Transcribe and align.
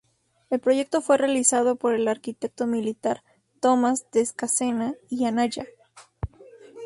El 0.49 0.59
proyecto 0.59 1.01
fue 1.01 1.19
realizado 1.19 1.75
por 1.75 1.93
el 1.93 2.07
arquitecto 2.07 2.65
militar 2.65 3.21
Tomás 3.59 4.09
de 4.11 4.21
Escacena 4.21 4.95
y 5.11 5.25
Anaya. 5.25 5.67